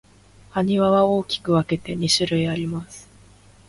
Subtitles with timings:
[0.49, 3.07] 埴輪は大きく分けて二種類あります。